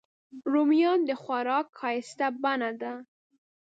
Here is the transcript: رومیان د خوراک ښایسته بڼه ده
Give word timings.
رومیان 0.51 0.99
د 1.09 1.11
خوراک 1.21 1.67
ښایسته 1.79 2.27
بڼه 2.41 2.71
ده 2.81 2.93